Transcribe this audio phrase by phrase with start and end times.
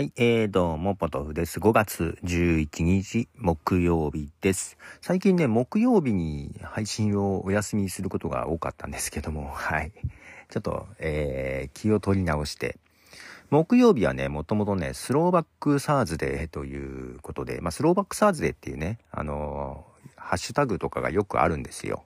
[0.00, 1.60] はい、えー、どうも、ポトフです。
[1.60, 4.78] 5月11日、木曜日です。
[5.02, 9.92] 最近ね、木曜日に配信をお休みすることが多かったんですけども、 はい。
[10.48, 12.78] ちょっと、えー、気を取り直して、
[13.50, 22.04] 木曜日はね、もともとね、スローバックサーズデーということで、まあ、スローバックサーズデーっていうね、あのーハッシュタグとかがよくあるんですよ。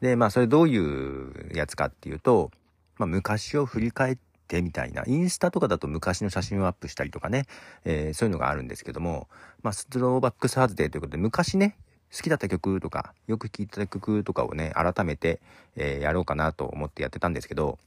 [0.00, 2.50] で、まあ、それどういうやつかっていうと、
[2.96, 4.27] まあ、昔を振り返って
[4.62, 7.44] みたいな、インスタとかだと昔の写真をアップしたりとかね、
[7.84, 9.28] えーそういうのがあるんですけども、
[9.62, 11.76] まあ、スローバックサーズデーということで、昔ね、
[12.12, 15.40] 好きだった曲とか、よく聴いた曲とかをね、改めて、
[15.76, 17.78] えーやろうかなと思ってやってたんですけど、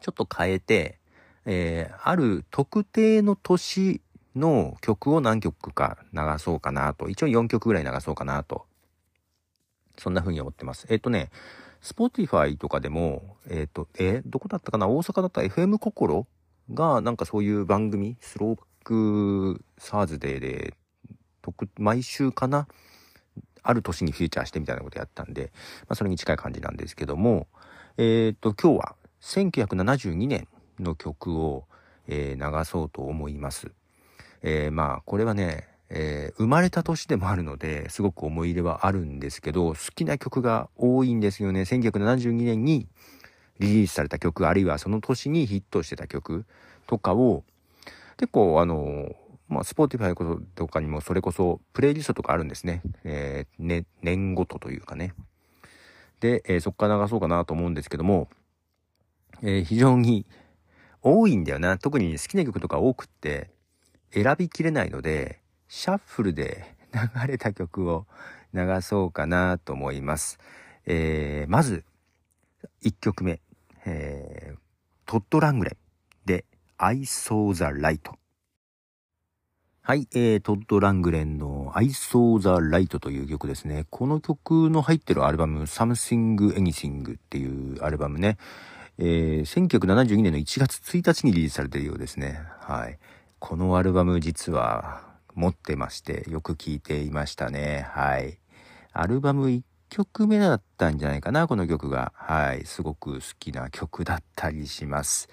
[0.00, 0.98] ちょっと変えて、
[1.44, 4.00] えーある特定の年
[4.34, 8.66] の曲を何曲か流そうかなと、一応4曲ぐらい流そうかなと、
[9.98, 10.86] そんな風に思ってます。
[10.90, 11.30] えっ、とね、
[11.82, 14.88] Spotify とかでも、えっ、と、えーどこだったかな？
[14.88, 16.26] 大阪だった？FM 心
[16.72, 20.74] が、なんかそういう番組、スローバックサーズデーで、
[21.78, 22.66] 毎週かな？
[23.62, 27.48] ある年にフィーチャーしてみたいなことやったんで、まあそれに近い感じなんですけども、
[27.98, 31.64] えっ、と、今日は1972年の曲を、
[32.08, 33.72] えー流そうと思います。
[34.42, 41.62] えーまあ、これはね、えー生まれた年でもあるので、すごく思い入れはあるんですけど、好きな曲が多いんですよね。
[41.62, 42.88] 1972年に
[43.58, 46.44] リリースされた曲、あるいはその年にヒットしてた曲
[46.86, 47.44] とかを、
[48.16, 49.14] 結構あの、
[49.48, 52.82] まあ、 Spotify とかにもそれこそプレイリストとかあるんですね。
[53.04, 55.14] えーね、年ごとというかね。
[56.20, 58.28] で、えーそこから流そうかなと思うんですけども、
[59.42, 60.26] えー非常に
[61.02, 61.78] 多いんだよな。
[61.78, 63.50] 特に好きな曲とか多くって、
[64.12, 68.06] 選びきれないので、シャッフルで流れた曲を
[68.54, 70.38] 流そうかなと思います。
[70.86, 71.84] えーまず、
[72.82, 73.40] 1曲目、
[73.84, 74.58] えー
[75.06, 75.76] トッド・ラングレン
[76.26, 76.44] で
[76.78, 78.00] I Saw the Light。
[79.82, 83.86] はい、えー、トッド・ラングレンの I Saw the Light という曲ですね。
[83.88, 88.36] この曲の入ってるアルバム Something Anything っていうアルバムね、
[88.98, 92.40] えー1972年の1月1日にリリースされているようですね。
[92.58, 92.98] はい。
[93.38, 95.05] このアルバム実は
[95.36, 97.86] 持ってまして、よく聴いていましたね。
[97.90, 98.38] はい。
[98.92, 102.12] アルバム1曲目だったんじゃないかな、この曲が。
[102.16, 102.64] はい。
[102.64, 105.28] すごく好きな曲だったりします。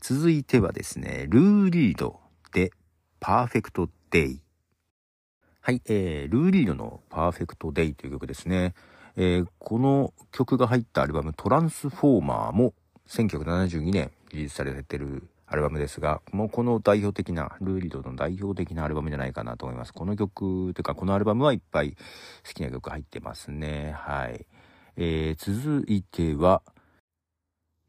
[0.00, 2.20] 続いてはですね、ルー・リード
[2.52, 2.70] で
[3.18, 4.42] パーフェクト・デイ。
[5.62, 8.74] はい、えー、ルー・リードのパーフェクト・デイという曲ですね。
[9.16, 12.74] えーこの曲が入ったアルバムトランスフォーマーも
[13.08, 19.92] 1972年リリースされてるアルバムですが、もうこの代表的な、ルーリードの代表的なアルバムじゃないかなと思います。
[19.92, 21.96] この曲、というかこのアルバムはいっぱい
[22.46, 23.92] 好きな曲入ってますね。
[23.98, 24.46] はい。
[24.96, 26.62] えー続いては、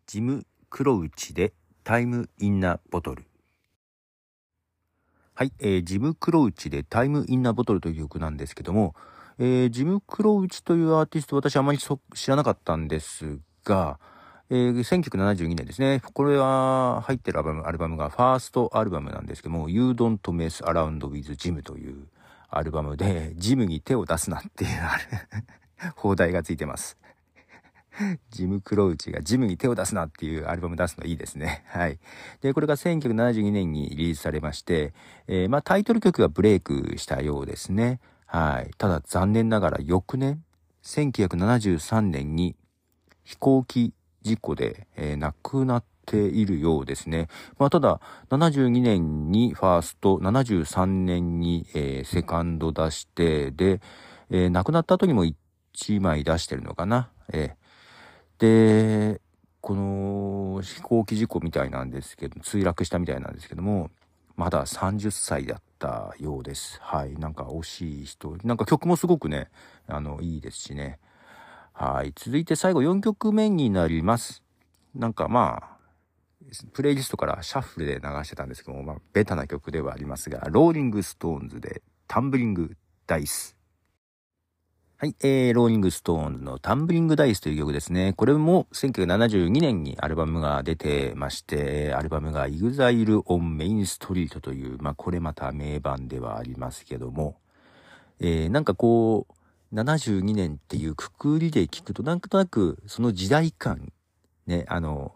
[0.08, 3.28] ジム・クロウチでタイム・インナ・ボトル。
[5.36, 8.96] はい、えージム・クロウチでタイム・インナ・ボトルという曲なんですけども、
[9.38, 14.00] えージム・クロウチというアーティスト私あまり知らなかったんですが、
[14.54, 16.02] えー1972年ですね。
[16.14, 22.10] これは入ってるアルバムアルバムがファーストアルバムなんですけども、You Don't Mess Around with Jim という
[22.50, 25.04] アルバムで、ジムに手を出すなっていうあれ
[25.96, 26.98] 放題がついてます。
[28.30, 31.64] ジム・クロウチがジムに手を出すなっていうアルバム出すのいいですね。
[31.68, 31.98] はい。
[32.42, 34.94] で、これが1972年にリリースされまして、
[35.28, 38.02] えーまあタイトル曲がブレイクしたようですね。
[38.26, 38.72] はい。
[38.78, 40.44] ただ残念ながら翌年、
[40.84, 42.58] 1973年に
[43.24, 47.28] 飛行機事故で、えー亡くなっているようですね。
[47.58, 53.82] まあただ、72年にファースト、73年に、えーセカンド出して、で、
[54.30, 57.10] えー亡くなった後にも1枚出してるのかな。
[57.34, 57.62] えー
[58.40, 59.22] で、
[59.62, 63.92] この飛行機事故みたいなんですけど、墜落したみたいなんですけども、
[64.36, 66.80] まだ30歳だったようです。
[66.82, 67.14] はい。
[67.16, 68.36] なんか惜しい人。
[68.44, 69.50] なんか曲もすごくね、
[69.88, 71.00] あの、いいですしね。
[71.74, 72.14] はい。
[72.16, 74.44] 続いて最後4曲目になります。
[74.96, 75.72] なんかまあ、
[76.74, 82.76] プレイリストからシャッフルで流してたんですけども、まあ、ベタな曲ではありますが、ローリングストーンズでタンブリング
[83.08, 83.56] ダイス。
[84.98, 88.14] はい、えー、ローリングストーンズのタンブリングダイスという曲ですね。
[88.14, 97.36] これも1972年にアルバムが出てまして、アルバムが EXILE on Main Street という、まあこれまた名盤ではありますけども、
[98.20, 99.34] えー、なんかこう、
[99.74, 103.92] 72年っていうくくりで聞くと、なんとなくその時代感、
[104.46, 105.14] ね、あの、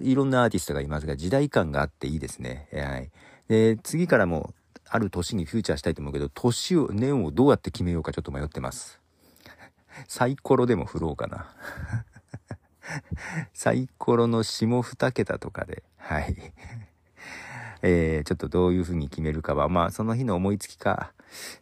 [0.00, 2.68] いろんなアーティストがいますが、時代感があっていいですね。
[2.72, 3.10] はい。
[3.48, 4.54] で、次からも、
[4.88, 9.00] ある年にフューチャーしたいと思うけど、年を、年をどうやって決めようかちょっと迷ってます。
[10.06, 11.54] サイコロでも振ろうかな。
[13.52, 16.52] サイコロの下二桁とかで、はい。
[17.82, 21.12] えー、ちょっとどういう風に決めるかは、まあその日の思いつきか、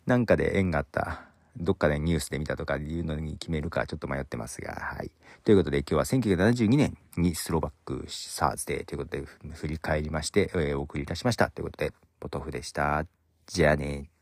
[0.06, 1.22] なんかで縁があった、
[1.56, 5.10] どっかでニュースで見たとかいうのに決めるかちょっと迷ってますが、はい。
[5.44, 9.24] ということで今日は1972年にスローバックサーズデーということで
[9.54, 11.50] 振り返りまして、えー、お送りいたしました。
[11.50, 13.04] ということで、ポトフでした。
[13.46, 14.13] じゃあね